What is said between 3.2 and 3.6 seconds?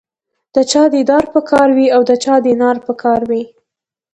وي.